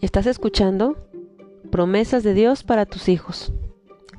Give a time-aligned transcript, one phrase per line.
[0.00, 0.96] Estás escuchando
[1.70, 3.52] Promesas de Dios para tus hijos.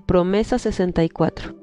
[0.05, 1.55] Promesa 64.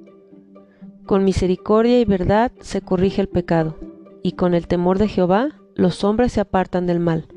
[1.06, 3.78] Con misericordia y verdad se corrige el pecado,
[4.24, 7.28] y con el temor de Jehová los hombres se apartan del mal.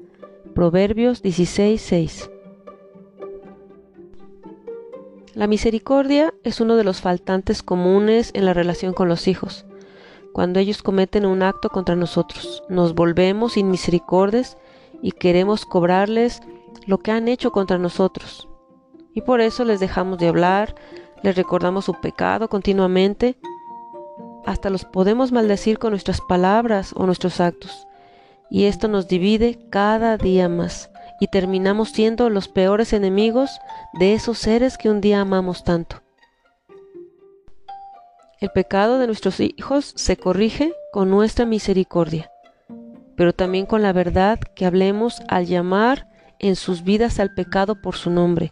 [0.55, 2.31] Proverbios 16:6.
[5.35, 9.67] La misericordia es uno de los faltantes comunes en la relación con los hijos.
[10.33, 14.57] Cuando ellos cometen un acto contra nosotros, nos volvemos inmisericordes
[15.03, 16.41] y queremos cobrarles
[16.85, 18.47] lo que han hecho contra nosotros.
[19.13, 20.75] Y por eso les dejamos de hablar,
[21.23, 23.37] les recordamos su pecado continuamente,
[24.45, 27.87] hasta los podemos maldecir con nuestras palabras o nuestros actos.
[28.49, 30.89] Y esto nos divide cada día más
[31.19, 33.59] y terminamos siendo los peores enemigos
[33.93, 36.01] de esos seres que un día amamos tanto.
[38.39, 42.31] El pecado de nuestros hijos se corrige con nuestra misericordia,
[43.15, 46.07] pero también con la verdad que hablemos al llamar
[46.41, 48.51] en sus vidas al pecado por su nombre,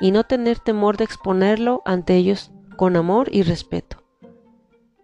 [0.00, 4.04] y no tener temor de exponerlo ante ellos con amor y respeto.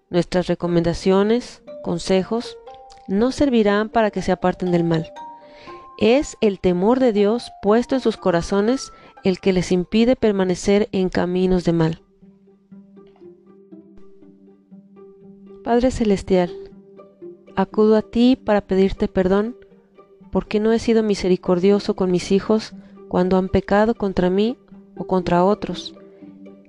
[0.09, 2.57] Nuestras recomendaciones, consejos,
[3.09, 5.13] no servirán para que se aparten del mal.
[5.99, 8.93] Es el temor de Dios puesto en sus corazones
[9.25, 12.03] el que les impide permanecer en caminos de mal.
[15.65, 16.53] Padre Celestial,
[17.57, 19.57] acudo a ti para pedirte perdón
[20.35, 22.73] porque no he sido misericordioso con mis hijos
[23.07, 24.59] cuando han pecado contra mí
[24.97, 25.95] o contra otros,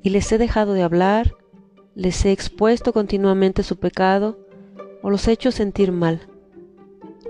[0.03, 1.33] y les he dejado de hablar,
[1.95, 4.37] les he expuesto continuamente su pecado
[5.01, 6.27] o los he hecho sentir mal.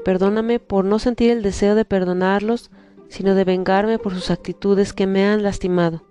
[0.04, 2.70] Perdóname por no sentir el deseo de perdonarlos,
[3.08, 6.04] sino de vengarme por sus actitudes que me han lastimado.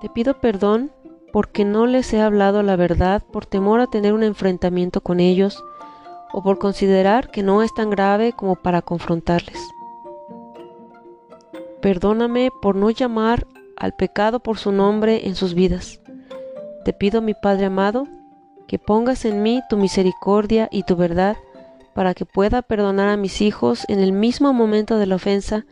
[0.00, 0.92] Te pido perdón
[1.32, 5.64] porque no les he hablado la verdad por temor a tener un enfrentamiento con ellos
[6.32, 9.58] o por considerar que no es tan grave como para confrontarles.
[11.80, 16.00] Perdóname por no llamar al pecado por su nombre en sus vidas.
[16.84, 18.06] Te pido, mi Padre amado,
[18.66, 21.36] que pongas en mí tu misericordia y tu verdad
[21.94, 25.66] para que pueda perdonar a mis hijos en el mismo momento de la ofensa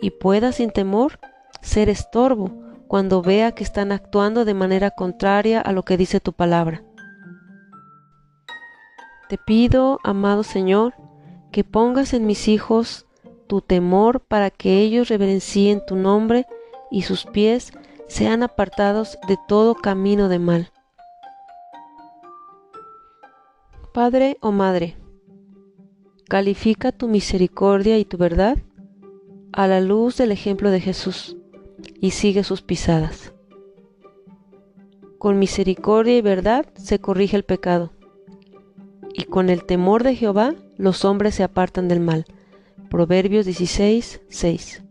[0.00, 1.18] y pueda sin temor
[1.60, 2.50] ser estorbo
[2.86, 6.82] cuando vea que están actuando de manera contraria a lo que dice tu palabra.
[9.28, 10.94] Te pido, amado Señor,
[11.50, 13.06] que pongas en mis hijos
[13.48, 16.46] tu temor para que ellos reverencien tu nombre
[16.92, 17.72] y sus pies
[18.06, 20.70] sean apartados de todo camino de mal.
[23.92, 24.96] Padre o Madre,
[26.28, 28.58] califica tu misericordia y tu verdad
[29.52, 31.36] a la luz del ejemplo de Jesús
[32.00, 33.32] y sigue sus pisadas.
[35.18, 37.95] Con misericordia y verdad se corrige el pecado
[39.16, 42.26] y con el temor de Jehová los hombres se apartan del mal.
[42.90, 44.85] Proverbios 16, 6.